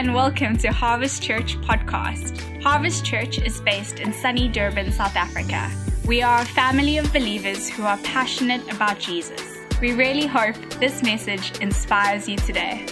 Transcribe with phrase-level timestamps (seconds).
[0.00, 2.62] and welcome to Harvest Church podcast.
[2.62, 5.70] Harvest Church is based in sunny Durban, South Africa.
[6.06, 9.58] We are a family of believers who are passionate about Jesus.
[9.78, 12.86] We really hope this message inspires you today.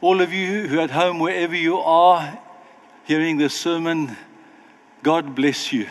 [0.00, 2.38] All of you who are at home, wherever you are,
[3.04, 4.16] hearing this sermon,
[5.02, 5.86] God bless you.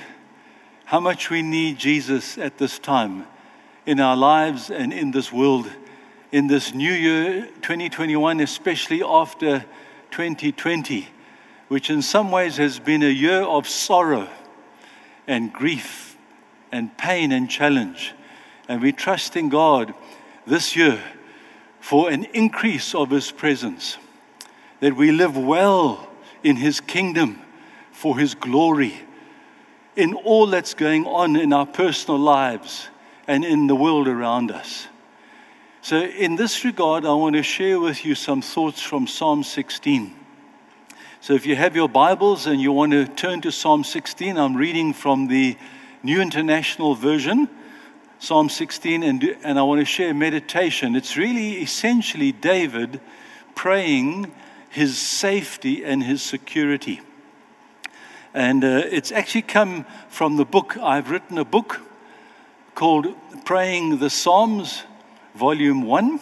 [0.86, 3.28] How much we need Jesus at this time
[3.90, 5.68] in our lives and in this world,
[6.32, 9.66] in this new year 2021, especially after
[10.12, 11.08] 2020,
[11.70, 14.30] which in some ways has been a year of sorrow
[15.26, 16.16] and grief
[16.72, 18.14] and pain and challenge.
[18.68, 19.96] And we trust in God
[20.46, 21.02] this year
[21.80, 23.98] for an increase of His presence,
[24.82, 26.08] that we live well
[26.44, 27.42] in His kingdom
[27.92, 28.94] for His glory,
[29.96, 32.88] in all that's going on in our personal lives
[33.30, 34.88] and in the world around us.
[35.82, 40.16] So, in this regard, I want to share with you some thoughts from Psalm 16.
[41.22, 44.58] So, if you have your Bibles and you want to turn to Psalm 16, I'm
[44.58, 45.56] reading from the
[46.02, 47.48] New International Version.
[48.18, 50.96] Psalm 16, and, and I want to share meditation.
[50.96, 53.00] It's really essentially David
[53.54, 54.32] praying
[54.72, 57.00] his safety and his security.
[58.34, 61.80] And uh, it's actually come from the book, I've written a book
[62.76, 64.84] called Praying the Psalms,
[65.36, 66.20] Volume 1.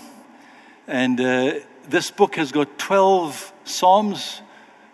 [0.88, 1.54] And uh,
[1.88, 4.42] this book has got 12 Psalms,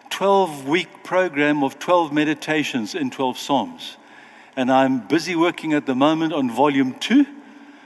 [0.09, 3.98] 12 week program of 12 meditations in 12 Psalms
[4.56, 7.26] and I'm busy working at the moment on volume two,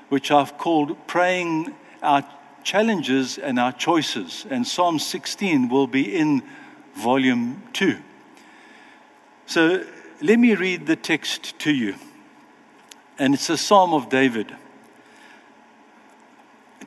[0.10, 2.28] which I've called Praying Our
[2.64, 4.46] Challenges and Our Choices.
[4.50, 6.44] And Psalm 16 will be in
[6.96, 7.98] volume two.
[9.46, 9.86] So
[10.22, 11.96] let me read the text to you.
[13.20, 14.56] And it's a psalm of David.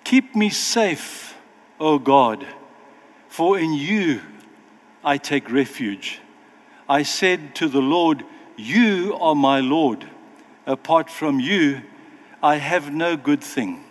[0.05, 1.35] Keep me safe,
[1.79, 2.47] O God,
[3.29, 4.21] for in you
[5.05, 6.21] I take refuge.
[6.89, 8.25] I said to the Lord,
[8.57, 10.09] you are my Lord.
[10.67, 11.83] Apart from you,
[12.43, 13.85] I have no good thing.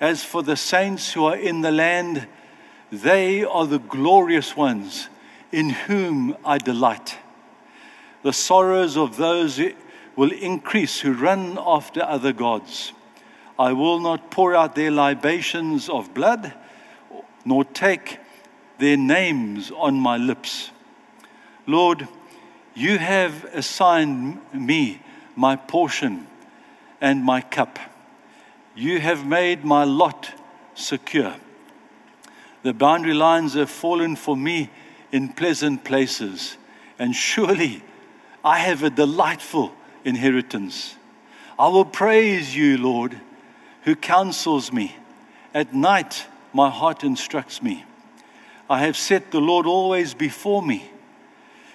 [0.00, 2.26] As for the saints who are in the land,
[2.90, 5.08] they are the glorious ones
[5.50, 7.18] in whom I delight.
[8.22, 9.60] The sorrows of those
[10.16, 12.92] will increase who run after other gods.
[13.58, 16.52] I will not pour out their libations of blood,
[17.44, 18.18] nor take
[18.78, 20.70] their names on my lips.
[21.66, 22.08] Lord,
[22.74, 25.00] you have assigned me
[25.36, 26.26] my portion
[27.00, 27.78] and my cup.
[28.74, 30.32] You have made my lot
[30.74, 31.34] secure.
[32.62, 34.70] The boundary lines have fallen for me
[35.10, 36.56] in pleasant places,
[36.98, 37.82] and surely
[38.44, 39.72] I have a delightful
[40.04, 40.96] inheritance.
[41.58, 43.20] I will praise you, Lord,
[43.82, 44.96] who counsels me.
[45.54, 47.84] At night, my heart instructs me.
[48.68, 50.90] I have set the Lord always before me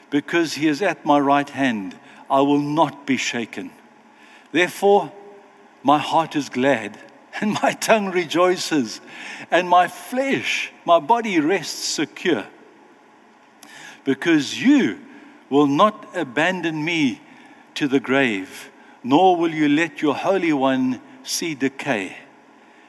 [0.10, 1.98] because he is at my right hand,
[2.30, 3.72] I will not be shaken.
[4.52, 5.12] Therefore,
[5.84, 6.98] my heart is glad,
[7.42, 9.02] and my tongue rejoices,
[9.52, 12.46] and my flesh, my body rests secure.
[14.04, 15.00] Because you
[15.50, 17.22] will not abandon me
[17.78, 18.70] to the grave,
[19.04, 22.18] nor will you let your Holy One see decay.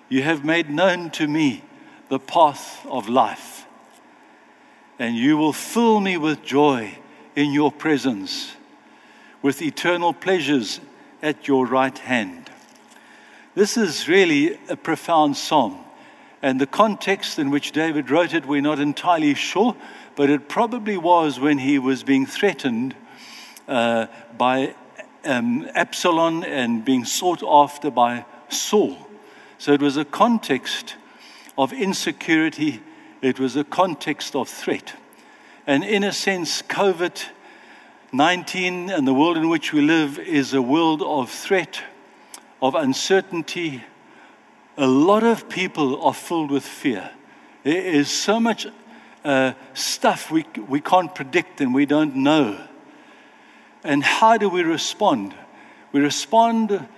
[0.09, 1.63] You have made known to me
[2.09, 3.67] the path of life,
[4.99, 6.99] and you will fill me with joy
[7.37, 8.57] in your presence
[9.43, 10.81] with eternal pleasures
[11.23, 12.51] at your right hand.
[13.55, 15.79] This is really a profound psalm.
[16.41, 19.77] And the context in which David wrote it, we're not entirely sure,
[20.17, 22.95] but it probably was when he was being threatened
[23.69, 24.07] uh,
[24.37, 24.75] by
[25.25, 28.97] um, Absalom and being sought after by Saul.
[29.59, 30.97] So it was a context
[31.57, 32.83] of insecurity,
[33.21, 34.95] it was a context of threat.
[35.67, 37.23] And in a sense, COVID
[38.13, 41.83] 19 and the world in which we live is a world of threat,
[42.63, 43.85] of uncertainty.
[44.79, 47.11] A lot of people are filled with fear.
[47.65, 48.67] There is so much
[49.25, 52.59] uh, stuff we, we can't predict and we don't know.
[53.85, 55.35] And how do we respond?
[55.93, 56.89] We respond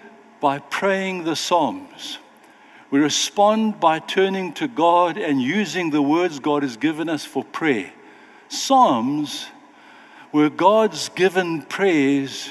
[0.41, 2.19] by praying the Psalms.
[2.91, 7.44] We respond by turning to God and using the words God has given us for
[7.44, 7.93] prayer.
[8.49, 9.47] Psalms
[10.32, 12.49] were God's given prayers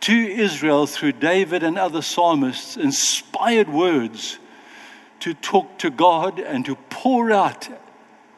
[0.00, 4.38] to Israel through David and other psalmists, inspired words
[5.20, 7.68] to talk to God and to pour out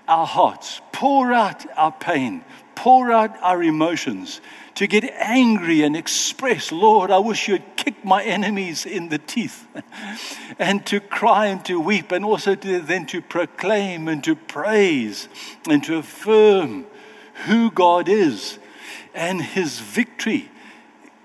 [0.09, 2.45] our hearts, pour out our pain,
[2.81, 4.41] pour out our emotions,
[4.75, 9.67] to get angry and express, Lord, I wish you'd kick my enemies in the teeth,
[10.59, 15.29] and to cry and to weep, and also to, then to proclaim and to praise
[15.69, 16.87] and to affirm
[17.45, 18.59] who God is
[19.13, 20.51] and his victory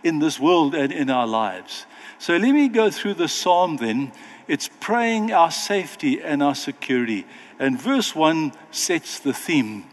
[0.04, 1.86] in this world and in our lives.
[2.20, 4.12] So let me go through the psalm then.
[4.50, 7.26] It's praying our safety and our security.
[7.60, 9.86] And verse 1 sets the theme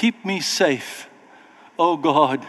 [0.00, 1.10] Keep me safe,
[1.78, 2.42] O God,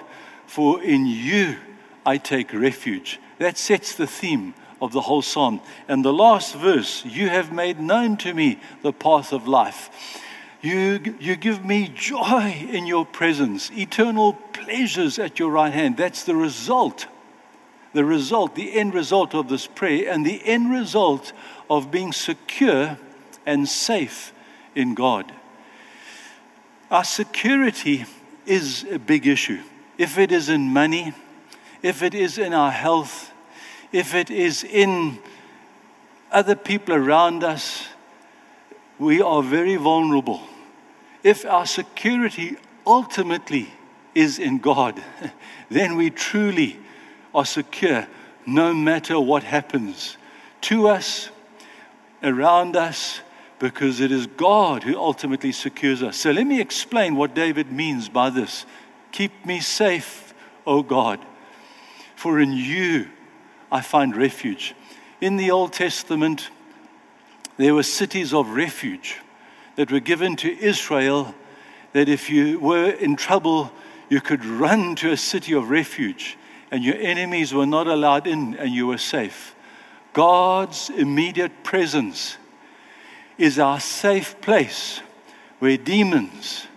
[0.47, 1.57] for in you
[2.05, 3.19] I take refuge.
[3.39, 5.59] That sets the theme of the whole psalm.
[5.89, 9.89] And the last verse, You have made known to me the path of life.
[10.61, 15.97] You, you give me joy in your presence, eternal pleasures at your right hand.
[15.97, 17.05] That's the result,
[17.91, 21.33] the result, the end result of this prayer, and the end result
[21.69, 22.97] of being secure
[23.45, 24.31] and safe
[24.73, 25.33] in God.
[26.91, 28.05] Our security
[28.45, 29.61] is a big issue.
[29.97, 31.13] If it is in money,
[31.81, 33.31] if it is in our health,
[33.93, 35.19] if it is in
[36.33, 37.87] other people around us,
[38.99, 40.41] we are very vulnerable.
[41.23, 43.71] If our security ultimately
[44.13, 45.01] is in God,
[45.69, 46.77] then we truly
[47.33, 48.05] are secure
[48.45, 50.17] no matter what happens
[50.61, 51.29] to us,
[52.21, 53.21] around us,
[53.61, 56.17] because it is God who ultimately secures us.
[56.17, 58.65] So let me explain what David means by this.
[59.11, 60.33] Keep me safe,
[60.65, 61.19] O God,
[62.15, 63.07] for in you
[63.71, 64.73] I find refuge.
[65.21, 66.49] In the Old Testament,
[67.57, 69.17] there were cities of refuge
[69.75, 71.35] that were given to Israel
[71.93, 73.71] that if you were in trouble,
[74.09, 76.35] you could run to a city of refuge
[76.71, 79.53] and your enemies were not allowed in and you were safe.
[80.13, 82.37] God's immediate presence
[83.37, 85.01] is our safe place
[85.59, 86.67] where demons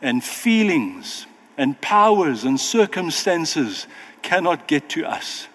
[0.00, 1.26] and feelings
[1.56, 3.86] and powers and circumstances
[4.22, 5.48] cannot get to us.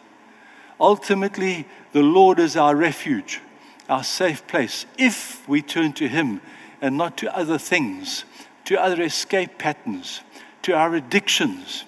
[0.80, 3.40] Ultimately, the Lord is our refuge,
[3.88, 6.42] our safe place, if we turn to Him
[6.82, 8.26] and not to other things,
[8.66, 10.22] to other escape patterns,
[10.64, 11.86] to our addictions,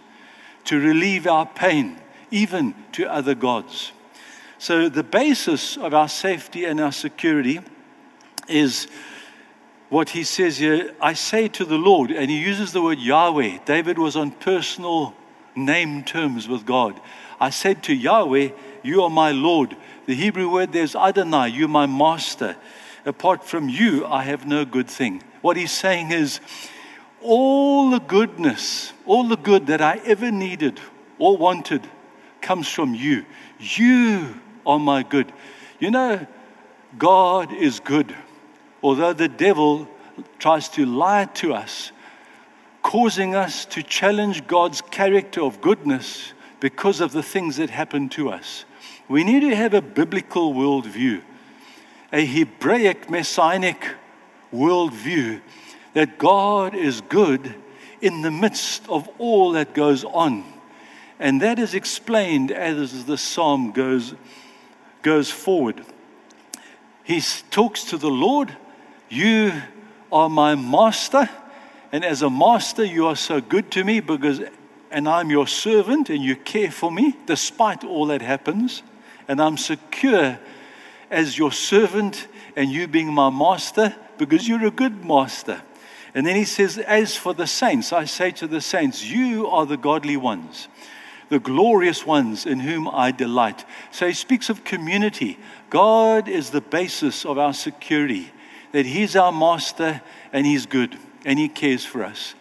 [0.66, 2.00] to relieve our pain,
[2.32, 3.92] even to other gods.
[4.58, 7.60] So, the basis of our safety and our security
[8.48, 8.88] is
[9.90, 13.60] what he says here I say to the Lord, and he uses the word Yahweh.
[13.66, 15.14] David was on personal
[15.56, 17.00] name terms with God.
[17.40, 18.50] I said to Yahweh,
[18.84, 19.76] You are my Lord.
[20.06, 22.56] The Hebrew word there's Adonai, you my master.
[23.06, 25.22] Apart from you, I have no good thing.
[25.42, 26.40] What he's saying is,
[27.22, 30.80] all the goodness, all the good that I ever needed
[31.18, 31.88] or wanted
[32.42, 33.26] comes from you.
[33.60, 35.32] You are my good.
[35.80, 36.26] You know,
[36.98, 38.16] God is good.
[38.86, 39.88] Although the devil
[40.38, 41.92] tries to lie to us,
[42.84, 48.30] causing us to challenge God's character of goodness because of the things that happen to
[48.30, 48.64] us.
[49.08, 51.24] We need to have a biblical worldview
[52.14, 53.96] a Hebraic messianic
[54.54, 55.42] worldview
[55.94, 57.56] that God is good
[58.02, 60.44] in the midst of all that goes on.
[61.20, 64.14] And that is explained as the psalm goes,
[65.02, 65.84] goes forward.
[67.04, 68.56] He talks to the Lord,
[69.10, 69.54] You
[70.12, 71.30] are my master,
[71.92, 74.42] and as a master, you are so good to me because,
[74.92, 78.84] and I'm your servant, and you care for me despite all that happens,
[79.28, 80.40] and I'm secure
[81.10, 85.62] as your servant and you being my master because you're a good master.
[86.14, 89.66] And then he says, As for the saints, I say to the saints, you are
[89.66, 90.70] the godly ones,
[91.30, 93.66] the glorious ones in whom I delight.
[93.92, 95.38] So he speaks of community.
[95.70, 98.32] God is the basis of our security,
[98.76, 100.02] that he's our master
[100.34, 102.36] and he's good and he cares for us.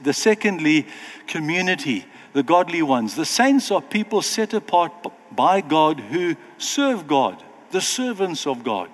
[0.00, 0.86] The secondly,
[1.26, 3.16] community, the godly ones.
[3.16, 4.92] The saints are people set apart
[5.34, 8.90] by God who serve God the servants of God.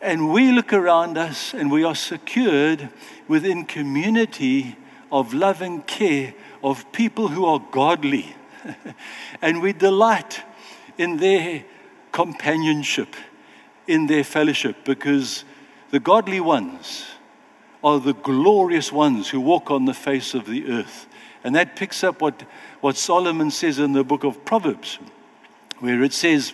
[0.00, 2.88] And we look around us and we are secured
[3.28, 4.74] within community
[5.12, 8.34] of love and care of people who are godly.
[9.42, 10.42] and we delight
[10.96, 11.62] in their
[12.10, 13.14] companionship,
[13.86, 15.44] in their fellowship, because
[15.90, 17.06] the godly ones
[17.82, 21.06] are the glorious ones who walk on the face of the earth.
[21.44, 22.42] And that picks up what,
[22.80, 24.98] what Solomon says in the book of Proverbs,
[25.78, 26.52] where it says,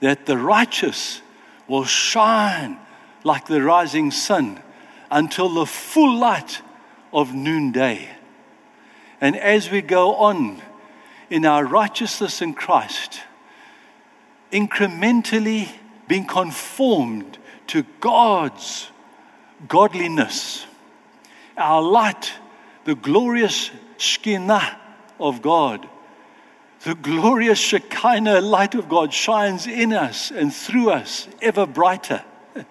[0.00, 1.22] that the righteous
[1.66, 2.78] will shine
[3.24, 4.60] like the rising sun
[5.10, 6.60] until the full light
[7.12, 8.08] of noonday.
[9.20, 10.60] And as we go on
[11.30, 13.20] in our righteousness in Christ,
[14.52, 15.70] incrementally
[16.06, 18.90] being conformed to God's
[19.68, 20.66] godliness
[21.56, 22.32] our light,
[22.84, 24.80] the glorious Shekinah
[25.20, 25.88] of God.
[26.82, 32.22] The glorious Shekinah light of God shines in us and through us ever brighter.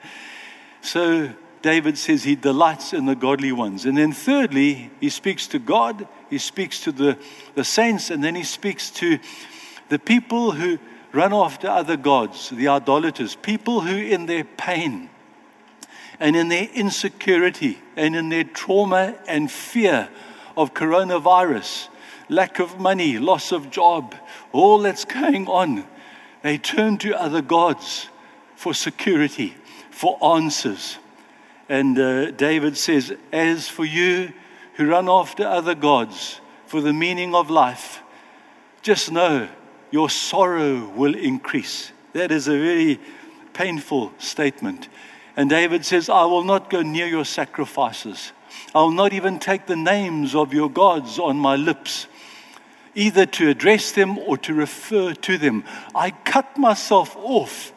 [0.85, 1.29] So
[1.61, 3.85] David says he delights in the godly ones.
[3.85, 7.17] And then, thirdly, he speaks to God, he speaks to the,
[7.55, 9.17] the saints, and then he speaks to
[9.87, 10.77] the people who
[11.13, 15.09] run after other gods, the idolaters, people who, in their pain
[16.19, 20.09] and in their insecurity and in their trauma and fear
[20.57, 21.87] of coronavirus,
[22.29, 24.15] lack of money, loss of job,
[24.51, 25.85] all that's going on,
[26.41, 28.09] they turn to other gods
[28.55, 29.55] for security,
[29.91, 30.97] for answers.
[31.69, 34.33] And uh, David says, As for you
[34.75, 38.01] who run after other gods for the meaning of life,
[38.81, 39.47] just know
[39.93, 41.91] your sorrow will increase.
[42.13, 42.99] That is a very
[43.53, 44.89] painful statement.
[45.37, 48.31] And David says, I will not go near your sacrifices.
[48.73, 52.07] I will not even take the names of your gods on my lips,
[52.95, 55.63] either to address them or to refer to them.
[55.93, 57.71] I cut myself off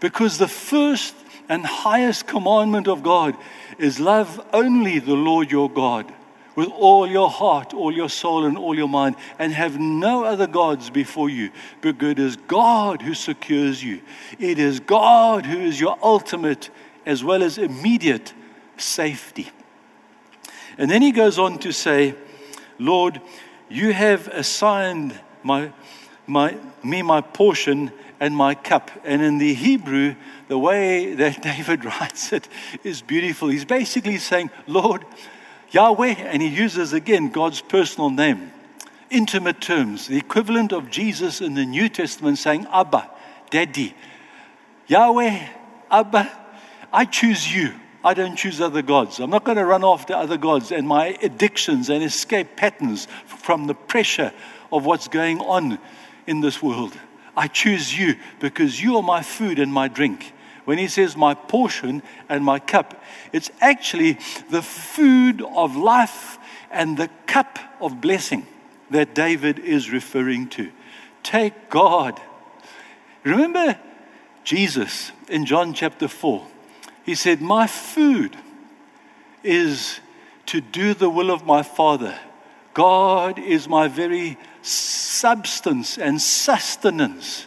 [0.00, 1.14] because the first
[1.48, 3.36] and highest commandment of God
[3.78, 6.12] is love only the Lord your God
[6.54, 10.46] with all your heart, all your soul, and all your mind, and have no other
[10.46, 11.50] gods before you.
[11.80, 14.00] But it is God who secures you.
[14.38, 16.70] It is God who is your ultimate
[17.06, 18.32] as well as immediate
[18.76, 19.50] safety.
[20.78, 22.14] And then he goes on to say,
[22.78, 23.20] Lord,
[23.68, 25.72] you have assigned my,
[26.26, 28.90] my, me my portion and my cup.
[29.04, 30.14] And in the Hebrew,
[30.48, 32.48] the way that David writes it
[32.84, 33.48] is beautiful.
[33.48, 35.04] He's basically saying, Lord,
[35.72, 38.52] Yahweh, and he uses again God's personal name,
[39.10, 43.10] intimate terms, the equivalent of Jesus in the New Testament saying, Abba,
[43.50, 43.94] Daddy.
[44.86, 45.48] Yahweh,
[45.90, 46.30] Abba,
[46.92, 47.72] I choose you.
[48.04, 49.18] I don't choose other gods.
[49.20, 53.66] I'm not going to run after other gods and my addictions and escape patterns from
[53.66, 54.32] the pressure
[54.72, 55.78] of what's going on
[56.26, 56.92] in this world.
[57.36, 60.32] I choose you because you are my food and my drink.
[60.64, 63.02] When he says my portion and my cup,
[63.32, 64.18] it's actually
[64.50, 66.38] the food of life
[66.70, 68.46] and the cup of blessing
[68.90, 70.70] that David is referring to.
[71.22, 72.20] Take God.
[73.24, 73.78] Remember
[74.44, 76.46] Jesus in John chapter 4.
[77.04, 78.36] He said, My food
[79.42, 80.00] is
[80.46, 82.18] to do the will of my Father.
[82.74, 87.46] God is my very substance and sustenance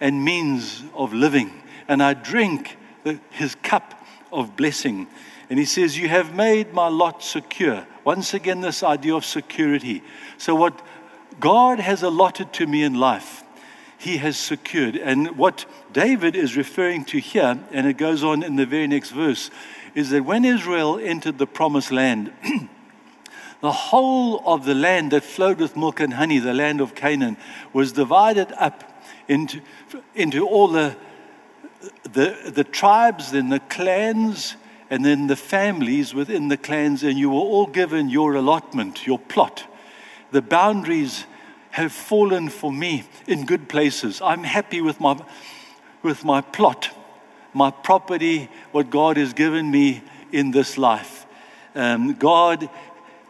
[0.00, 1.61] and means of living.
[1.92, 5.08] And I drink the, his cup of blessing.
[5.50, 7.86] And he says, You have made my lot secure.
[8.02, 10.02] Once again, this idea of security.
[10.38, 10.80] So, what
[11.38, 13.44] God has allotted to me in life,
[13.98, 14.96] he has secured.
[14.96, 19.10] And what David is referring to here, and it goes on in the very next
[19.10, 19.50] verse,
[19.94, 22.32] is that when Israel entered the promised land,
[23.60, 27.36] the whole of the land that flowed with milk and honey, the land of Canaan,
[27.74, 28.82] was divided up
[29.28, 29.60] into,
[30.14, 30.96] into all the,
[32.12, 34.56] the, the tribes, then the clans,
[34.90, 39.18] and then the families within the clans, and you were all given your allotment, your
[39.18, 39.64] plot.
[40.30, 41.24] The boundaries
[41.70, 44.20] have fallen for me in good places.
[44.20, 45.18] I'm happy with my,
[46.02, 46.90] with my plot,
[47.54, 51.26] my property, what God has given me in this life.
[51.74, 52.68] Um, God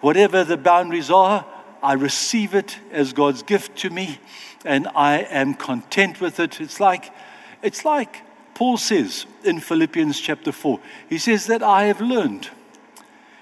[0.03, 1.47] Whatever the boundaries are,
[1.81, 4.19] I receive it as God's gift to me
[4.65, 6.61] and I am content with it.
[6.61, 7.15] It's like,
[7.63, 8.23] it's like
[8.63, 10.79] Paul says in Philippians chapter 4.
[11.09, 12.49] He says that I have learned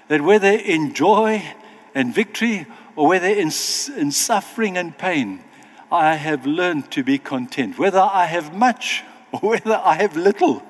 [0.07, 1.43] that whether in joy
[1.93, 3.51] and victory or whether in,
[3.97, 5.43] in suffering and pain,
[5.91, 7.77] I have learned to be content.
[7.77, 10.63] Whether I have much or whether I have little,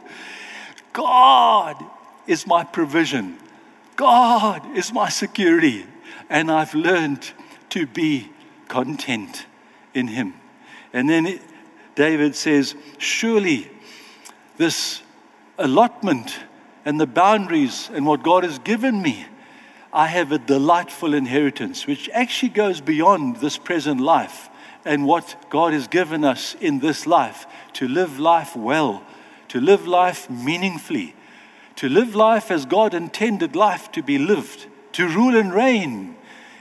[0.92, 1.82] God
[2.28, 3.38] is my provision.
[3.96, 5.86] God is my security,
[6.30, 7.32] and I've learned
[7.70, 8.30] to be
[8.68, 9.46] content
[9.94, 10.34] in Him.
[10.92, 11.40] And then
[11.96, 13.72] David says, Surely
[14.58, 15.02] this
[15.58, 16.40] allotment
[16.86, 19.26] and the boundaries and what God has given me,
[19.94, 24.50] I have a delightful inheritance, which actually goes beyond this present life
[24.86, 29.04] and what God has given us in this life to live life well,
[29.50, 31.16] to live life meaningfully
[31.76, 36.16] to live life as God intended life to be lived, to rule and reign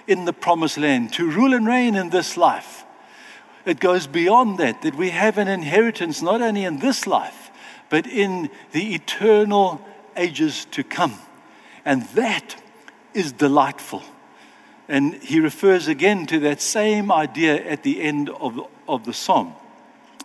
[0.06, 2.84] in the promised land, to rule and reign in this life.
[3.66, 7.39] It goes beyond that, that we have an inheritance not only in this life,
[7.90, 9.84] but in the eternal
[10.16, 11.14] ages to come.
[11.84, 12.56] And that
[13.12, 14.02] is delightful.
[14.88, 19.54] And he refers again to that same idea at the end of, of the psalm.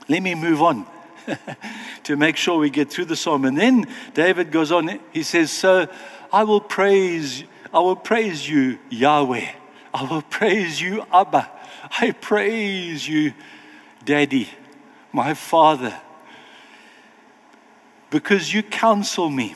[0.08, 0.86] Let me move on
[2.04, 3.46] to make sure we get through the psalm.
[3.46, 5.88] And then David goes on, he says, So
[6.32, 7.44] I will praise,
[7.74, 9.48] I will praise you, Yahweh.
[9.94, 11.50] I will praise you, Abba.
[12.00, 13.34] I praise you,
[14.04, 14.50] Daddy,
[15.14, 15.96] my Father,
[18.16, 19.56] because you counsel me.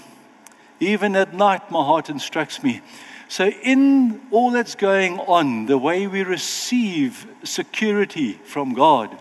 [0.81, 2.81] Even at night, my heart instructs me.
[3.29, 9.17] So, in all that's going on, the way we receive security from God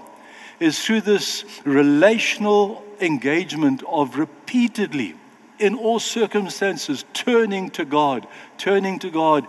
[0.58, 5.14] is through this relational engagement of repeatedly,
[5.60, 8.26] in all circumstances, turning to God,
[8.56, 9.46] turning to God,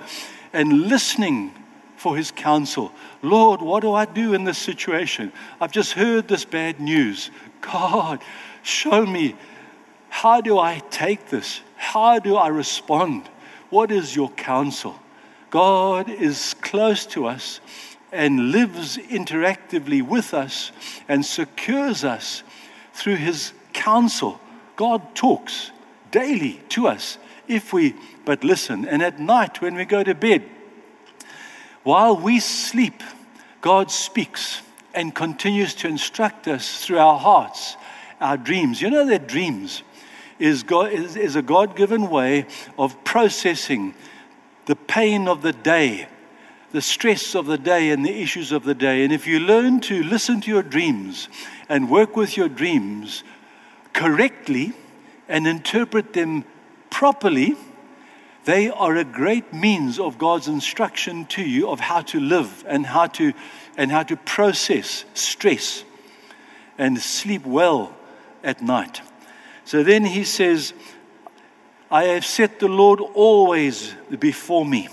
[0.54, 1.52] and listening
[1.96, 2.92] for His counsel.
[3.24, 5.34] Lord, what do I do in this situation?
[5.60, 7.32] I've just heard this bad news.
[7.62, 8.22] God,
[8.62, 9.36] show me
[10.10, 11.62] how do I take this?
[11.76, 13.30] How do I respond?
[13.70, 15.00] What is your counsel?
[15.50, 17.62] God is close to us
[18.12, 20.72] and lives interactively with us
[21.08, 22.44] and secures us
[22.94, 24.40] through his counsel.
[24.76, 25.72] God talks
[26.12, 28.86] daily to us if we but listen.
[28.86, 30.44] And at night, when we go to bed,
[31.84, 33.02] while we sleep,
[33.62, 34.62] God speaks
[34.94, 37.78] and continues to instruct us through our hearts,
[38.20, 38.82] our dreams.
[38.82, 39.84] You know that dreams
[40.40, 43.94] is, God, is, is a God given way of processing
[44.66, 46.08] the pain of the day,
[46.72, 49.04] the stress of the day, and the issues of the day.
[49.04, 51.28] And if you learn to listen to your dreams
[51.68, 53.24] and work with your dreams
[53.94, 54.74] correctly
[55.28, 56.46] and interpret them
[56.90, 57.56] properly,
[58.46, 62.86] they are a great means of God's instruction to you of how to live and
[62.86, 63.34] how to,
[63.78, 65.84] and how to process stress
[66.78, 67.96] and sleep well
[68.44, 69.02] at night.
[69.70, 70.74] So then he says,
[71.92, 74.90] I have set the Lord always before me.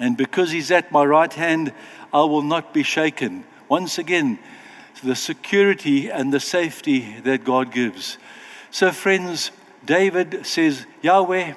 [0.00, 1.72] And because he's at my right hand,
[2.12, 3.44] I will not be shaken.
[3.68, 4.40] Once again,
[5.04, 8.18] the security and the safety that God gives.
[8.72, 9.52] So, friends,
[9.84, 11.54] David says, Yahweh,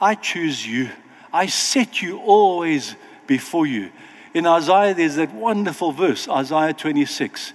[0.00, 0.88] I choose you.
[1.32, 2.94] I set you always
[3.26, 3.90] before you.
[4.34, 7.52] In Isaiah, there's that wonderful verse, Isaiah 26.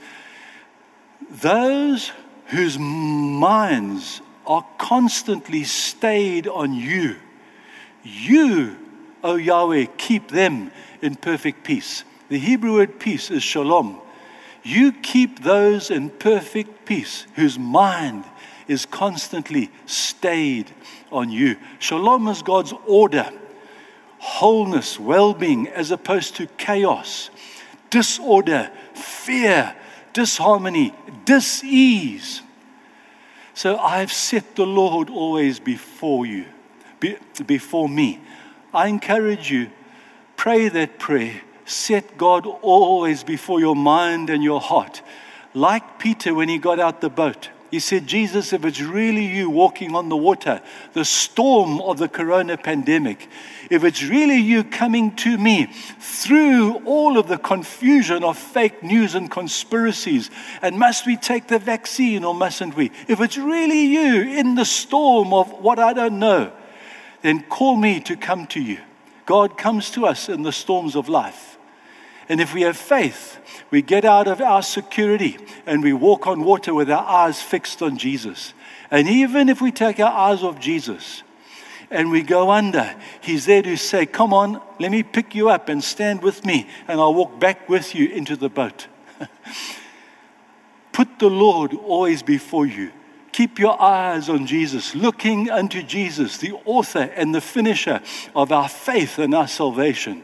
[1.32, 2.12] Those
[2.48, 7.18] whose minds are constantly stayed on you.
[8.04, 8.78] You,
[9.24, 12.04] O Yahweh, keep them in perfect peace.
[12.30, 14.02] The Hebrew word peace is shalom.
[14.64, 18.26] You keep those in perfect peace whose mind
[18.68, 20.72] is constantly stayed
[21.12, 21.58] on you.
[21.80, 23.30] Shalom is God's order,
[24.20, 27.30] wholeness, well being, as opposed to chaos,
[27.90, 29.76] disorder, fear,
[30.18, 32.42] disharmony, dis-ease.
[33.54, 36.46] So I've set the Lord always before you,
[37.00, 38.20] be, before me.
[38.74, 39.70] I encourage you,
[40.36, 41.42] pray that prayer.
[41.66, 45.04] Set God always before your mind and your heart.
[45.54, 47.50] Like Peter when he got out the boat.
[47.70, 50.62] He said, Jesus, if it's really you walking on the water,
[50.94, 53.28] the storm of the corona pandemic,
[53.70, 55.66] if it's really you coming to me
[56.00, 60.30] through all of the confusion of fake news and conspiracies,
[60.62, 62.90] and must we take the vaccine or mustn't we?
[63.10, 66.54] If it's really you in the storm of what I don't know,
[67.22, 68.80] then call me to come to you.
[69.26, 71.57] God comes to us in the storms of life.
[72.30, 73.38] And if we have faith,
[73.72, 77.82] we get out of our security and we walk on water with our eyes fixed
[77.82, 78.54] on Jesus.
[78.92, 81.24] And even if we take our eyes off Jesus
[81.90, 85.70] and we go under, He's there to say, Come on, let me pick you up
[85.70, 88.88] and stand with me, and I'll walk back with you into the boat.
[90.92, 92.92] Put the Lord always before you.
[93.32, 98.02] Keep your eyes on Jesus, looking unto Jesus, the author and the finisher
[98.36, 100.24] of our faith and our salvation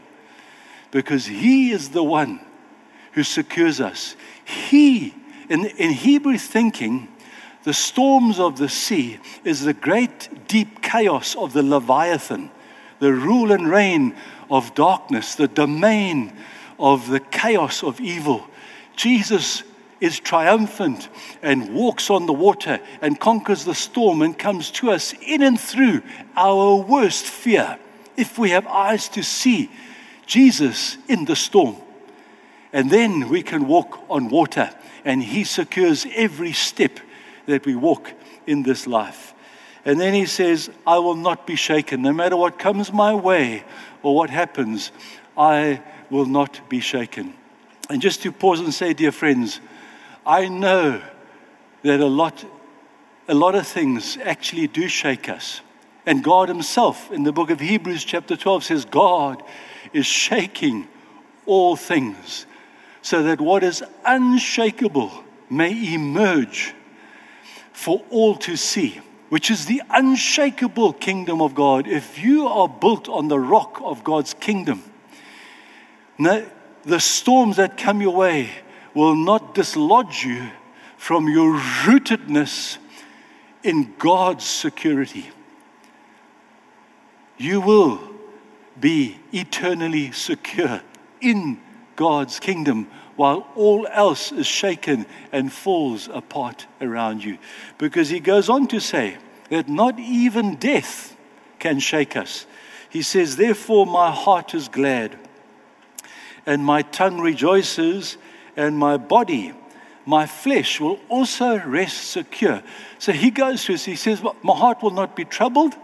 [0.94, 2.38] because He is the one
[3.14, 4.14] who secures us.
[4.44, 5.12] He,
[5.48, 7.08] in, in Hebrew thinking,
[7.64, 12.48] the storms of the sea is the great deep chaos of the Leviathan,
[13.00, 14.14] the rule and reign
[14.48, 16.32] of darkness, the domain
[16.78, 18.46] of the chaos of evil.
[18.94, 19.64] Jesus
[20.00, 21.08] is triumphant
[21.42, 25.58] and walks on the water and conquers the storm and comes to us in and
[25.58, 26.02] through
[26.36, 27.80] our worst fear.
[28.16, 29.70] If we have eyes to see,
[30.26, 31.76] Jesus in the storm.
[32.72, 34.70] And then we can walk on water,
[35.04, 36.98] and He secures every step
[37.46, 38.12] that we walk
[38.46, 39.32] in this life.
[39.84, 42.02] And then He says, I will not be shaken.
[42.02, 43.64] No matter what comes my way
[44.02, 44.90] or what happens,
[45.36, 47.34] I will not be shaken.
[47.90, 49.60] And just to pause and say, dear friends,
[50.26, 51.02] I know
[51.82, 52.44] that a lot,
[53.28, 55.60] a lot of things actually do shake us.
[56.06, 59.42] And God Himself in the book of Hebrews, chapter 12, says, God
[59.92, 60.86] is shaking
[61.46, 62.46] all things,
[63.02, 65.12] so that what is unshakable
[65.50, 66.74] may emerge
[67.72, 69.00] for all to see.
[69.34, 74.04] which is the unshakable kingdom of God, if you are built on the rock of
[74.04, 74.80] God's kingdom,
[76.18, 78.50] the storms that come your way
[78.94, 80.50] will not dislodge you
[80.96, 82.78] from your rootedness
[83.64, 85.30] in God's security.
[87.36, 88.00] You will
[88.78, 90.80] be eternally secure
[91.20, 91.60] in
[91.96, 97.38] God's kingdom while all else is shaken and falls apart around you.
[97.78, 99.16] Because he goes on to say
[99.50, 101.16] that not even death
[101.58, 102.46] can shake us.
[102.90, 105.18] He says, Therefore, my heart is glad,
[106.46, 108.16] and my tongue rejoices,
[108.56, 109.52] and my body,
[110.06, 112.62] my flesh will also rest secure.
[112.98, 115.74] So he goes through this, he says, My heart will not be troubled,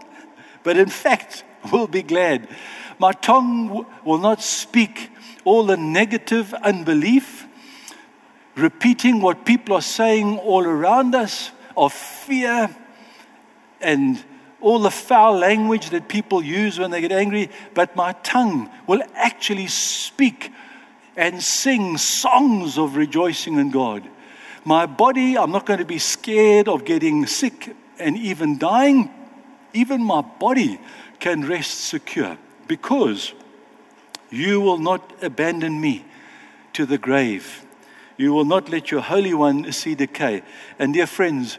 [0.63, 2.47] but in fact will be glad.
[2.99, 5.09] My tongue will not speak
[5.43, 7.47] all the negative unbelief,
[8.55, 12.75] repeating what people are saying all around us of fear
[13.79, 14.23] and
[14.59, 19.01] all the foul language that people use when they get angry, but my tongue will
[19.15, 20.51] actually speak
[21.15, 24.07] and sing songs of rejoicing in God.
[24.63, 29.09] My body, I'm not going to be scared of getting sick and even dying.
[29.73, 30.79] Even my body
[31.19, 33.33] can rest secure because
[34.29, 36.05] you will not abandon me
[36.73, 37.65] to the grave.
[38.17, 40.43] You will not let your Holy One see decay.
[40.79, 41.57] And, dear friends,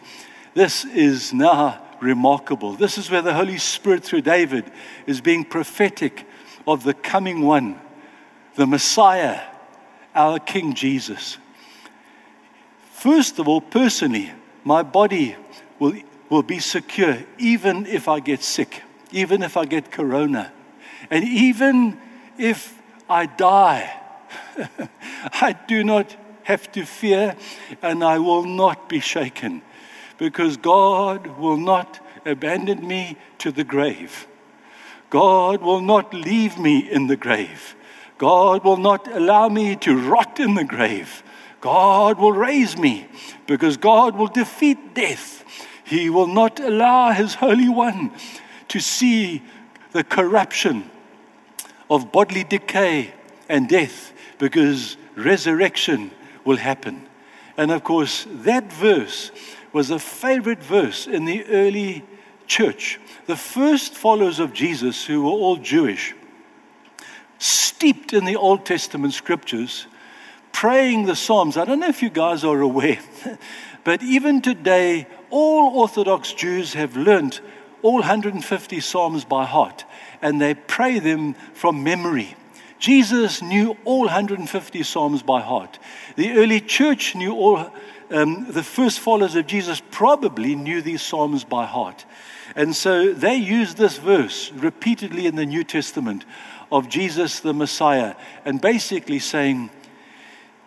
[0.55, 2.75] this is now remarkable.
[2.75, 4.71] This is where the Holy Spirit, through David,
[5.07, 6.27] is being prophetic
[6.67, 7.81] of the coming one,
[8.55, 9.41] the Messiah,
[10.15, 11.39] our King Jesus.
[12.93, 14.33] First of all, personally,
[14.65, 15.37] my body
[15.79, 15.95] will,
[16.33, 20.51] will be secure even if I get sick, even if I get corona,
[21.11, 22.01] and even
[22.39, 23.93] if I die,
[25.43, 27.37] I do not have to fear
[27.83, 29.61] and I will not be shaken
[30.17, 34.27] because God will not abandon me to the grave.
[35.11, 37.77] God will not leave me in the grave.
[38.17, 41.23] God will not allow me to rot in the grave.
[41.61, 43.07] God will raise me
[43.47, 45.45] because God will defeat death.
[45.93, 48.13] He will not allow His Holy One
[48.69, 49.43] to see
[49.91, 50.91] the corruption
[51.91, 53.13] of bodily decay
[53.47, 56.11] and death because resurrection
[56.47, 57.07] will happen.
[57.59, 59.33] And of course, that verse
[59.75, 62.07] was a favorite verse in the early
[62.47, 62.99] church.
[63.27, 66.15] The first followers of Jesus, who were all Jewish,
[67.39, 69.87] steeped in the Old Testament scriptures,
[70.53, 71.57] praying the Psalms.
[71.57, 73.01] I don't know if you guys are aware,
[73.85, 77.41] but even today, all Orthodox Jews have learnt
[77.83, 79.85] all 150 Psalms by heart
[80.21, 82.37] and they pray them from memory.
[82.79, 85.79] Jesus knew all 150 Psalms by heart.
[86.17, 87.73] The early church knew all,
[88.11, 92.05] um, the first followers of Jesus probably knew these Psalms by heart.
[92.55, 96.25] And so they use this verse repeatedly in the New Testament
[96.71, 99.71] of Jesus the Messiah and basically saying,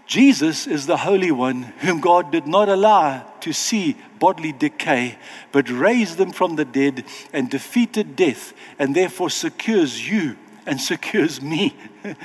[0.05, 5.17] Jesus is the Holy One whom God did not allow to see bodily decay,
[5.51, 11.41] but raised them from the dead and defeated death, and therefore secures you and secures
[11.41, 11.75] me,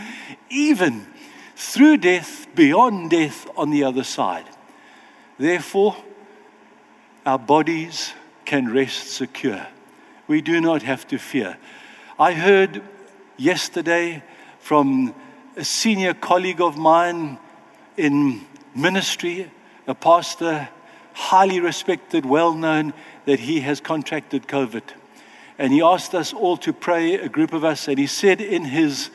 [0.51, 1.07] even
[1.57, 4.47] through death, beyond death on the other side.
[5.39, 5.97] Therefore,
[7.25, 8.13] our bodies
[8.45, 9.67] can rest secure.
[10.27, 11.57] We do not have to fear.
[12.19, 12.83] I heard
[13.37, 14.23] yesterday
[14.59, 15.15] from
[15.57, 17.39] a senior colleague of mine
[18.01, 18.41] in
[18.75, 19.51] ministry,
[19.87, 20.71] a pastor,
[21.13, 22.95] highly respected, well known,
[23.27, 24.83] that he has contracted COVID.
[25.59, 28.65] And he asked us all to pray, a group of us, and he said in
[28.65, 29.11] his,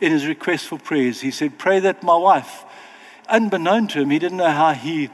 [0.00, 2.64] in his request for prayers, he said, Pray that my wife,
[3.28, 5.10] unbeknown to him, he didn't know how he,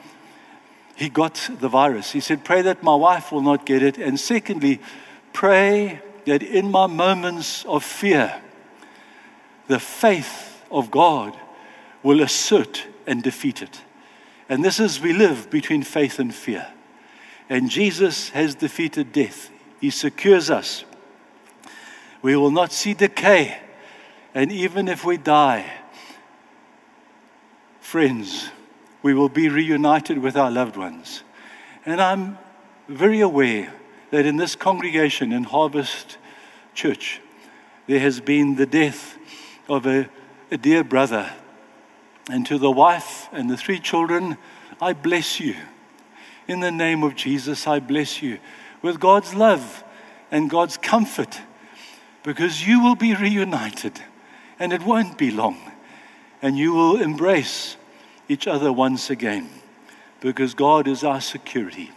[0.94, 2.12] he got the virus.
[2.12, 3.98] He said, Pray that my wife will not get it.
[3.98, 4.80] And secondly,
[5.32, 8.40] pray that in my moments of fear,
[9.66, 11.36] the faith of God
[12.06, 13.80] will assert and defeat it.
[14.48, 16.64] And this is, we live between faith and fear.
[17.48, 20.84] And Jesus has defeated death, He secures us.
[22.22, 23.58] We will not see decay.
[24.34, 25.68] And even if we die,
[27.80, 28.50] friends,
[29.02, 31.24] we will be reunited with our loved ones.
[31.84, 32.38] And I'm
[32.86, 33.72] very aware
[34.12, 36.18] that in this congregation in Harvest
[36.72, 37.20] Church,
[37.88, 39.18] there has been the death
[39.68, 40.08] of a,
[40.52, 41.32] a dear brother
[42.28, 44.36] and to the wife and the three children,
[44.80, 45.56] I bless you.
[46.48, 48.38] In the name of Jesus, I bless you
[48.82, 49.84] with God's love
[50.30, 51.40] and God's comfort
[52.22, 54.00] because you will be reunited
[54.58, 55.58] and it won't be long.
[56.42, 57.76] And you will embrace
[58.28, 59.48] each other once again
[60.20, 61.90] because God is our security.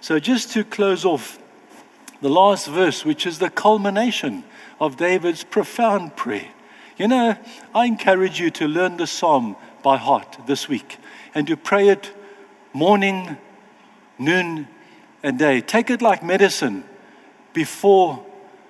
[0.00, 1.38] So, just to close off
[2.20, 4.44] the last verse, which is the culmination
[4.80, 6.48] of David's profound prayer.
[7.02, 7.36] You know,
[7.74, 10.98] I encourage you to learn the psalm by heart this week
[11.34, 12.12] and to pray it
[12.72, 13.38] morning,
[14.20, 14.68] noon,
[15.20, 15.62] and day.
[15.62, 16.84] Take it like medicine
[17.54, 18.24] before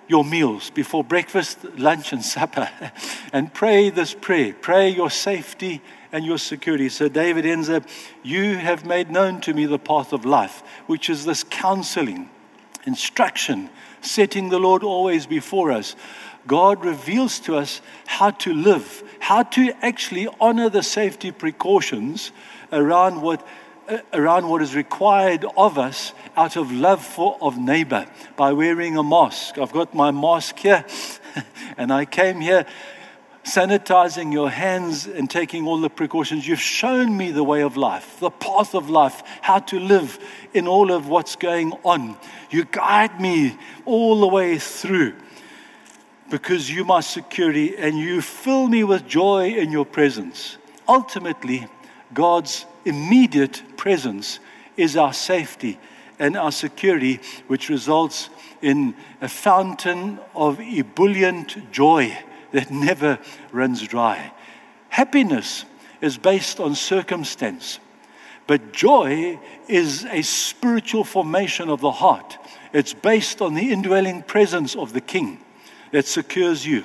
[0.09, 2.71] your meals, before breakfast, lunch, and supper,
[3.35, 4.55] and pray this prayer.
[4.59, 6.89] Pray your safety and your security.
[6.89, 7.85] So David ends up,
[8.23, 12.31] You have made known to me the path of life, which is this counseling,
[12.87, 13.69] instruction,
[14.01, 15.97] setting the Lord always before us.
[16.47, 22.33] God reveals to us how to live, how to actually honor the safety precautions
[22.73, 23.47] around what
[23.89, 28.97] uh, around what is required of us out of love for of neighbor by wearing
[28.97, 29.59] a mask.
[29.59, 30.85] I've got my mask here,
[31.77, 32.65] and I came here
[33.45, 36.47] sanitizing your hands and taking all the precautions.
[36.47, 40.19] You've shown me the way of life, the path of life, how to live
[40.55, 42.17] in all of what's going on.
[42.51, 45.15] You guide me all the way through
[46.33, 50.57] because you my security and you fill me with joy in your presence.
[50.89, 51.67] Ultimately,
[52.15, 54.39] God's immediate presence
[54.79, 55.79] is our safety
[56.19, 58.31] and our security, which results
[58.63, 62.19] in a fountain of ebullient joy
[62.53, 63.19] that never
[63.53, 64.33] runs dry.
[64.89, 65.67] Happiness
[66.01, 67.79] is based on circumstance,
[68.47, 72.39] but joy is a spiritual formation of the heart.
[72.73, 75.42] It's based on the indwelling presence of the King
[75.93, 76.85] that secures you.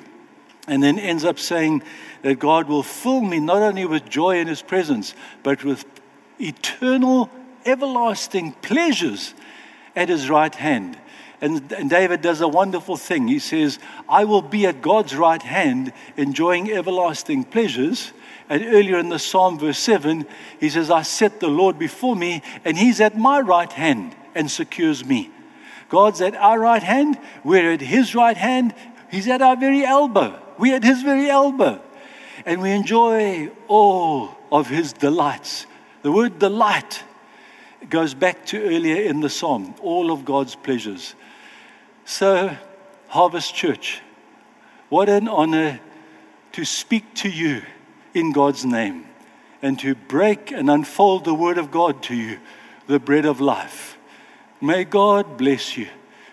[0.68, 1.82] And then ends up saying
[2.22, 5.84] that God will fill me not only with joy in His presence, but with
[6.38, 7.30] eternal,
[7.64, 9.34] everlasting pleasures
[9.96, 10.98] at His right hand.
[11.40, 13.28] And, and, David does a wonderful thing.
[13.28, 18.12] He says, I will be at God's right hand, enjoying everlasting pleasures.
[18.48, 20.26] And earlier in the Psalm, verse 7,
[20.58, 24.50] he says, I set the Lord before me, and he's at my right hand and
[24.50, 25.30] secures me.
[25.88, 28.74] God's at our right hand, we're at his right hand,
[29.10, 30.40] he's at our very elbow.
[30.58, 31.80] We're at his very elbow.
[32.46, 35.66] And we enjoy all of his delights.
[36.02, 37.02] The word delight
[37.90, 41.14] goes back to earlier in the psalm, all of God's pleasures.
[42.04, 42.56] So,
[43.08, 44.00] Harvest Church,
[44.88, 45.80] what an honor
[46.52, 47.62] to speak to you
[48.14, 49.04] in God's name
[49.62, 52.38] and to break and unfold the Word of God to you,
[52.86, 53.98] the bread of life.
[54.60, 55.88] May God bless you.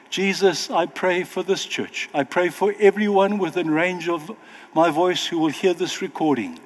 [0.10, 2.10] Jesus, I pray for this church.
[2.14, 4.36] I pray for everyone within range of
[4.74, 6.60] my voice who will hear this recording.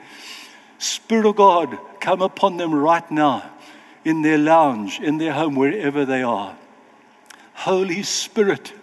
[0.78, 3.49] Spirit of God, come upon them right now
[4.06, 6.56] in their lounge, in their home, wherever they are.
[7.54, 8.73] Holy Spirit,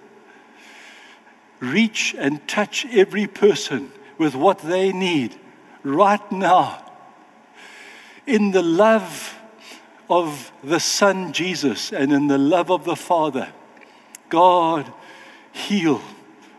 [1.61, 5.35] reach and touch every person with what they need
[5.83, 6.85] right now.
[8.27, 9.39] In the love
[10.11, 13.49] of the Son Jesus and in the love of the Father,
[14.29, 14.93] God,
[15.53, 16.01] heal.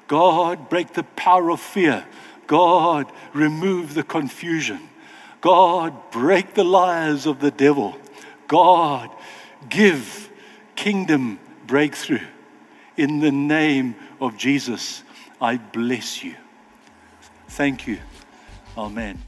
[0.08, 2.06] God, break the power of fear.
[2.48, 4.90] God, remove the confusion.
[5.42, 7.98] God, break the lies of the devil.
[8.48, 9.10] God,
[9.70, 10.30] give
[10.76, 12.26] kingdom breakthrough.
[12.96, 15.04] In the name of Jesus,
[15.40, 16.36] I bless you.
[17.50, 18.00] Thank you.
[18.78, 19.27] Amen.